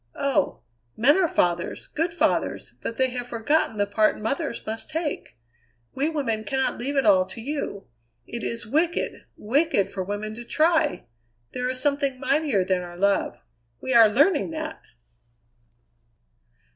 [0.17, 0.61] Oh!
[0.97, 5.37] men are fathers, good fathers, but they have forgotten the part mothers must take!
[5.93, 7.85] We women cannot leave it all to you.
[8.25, 11.05] It is wicked, wicked for women to try!
[11.51, 13.43] There is something mightier than our love
[13.79, 14.81] we are learning that!"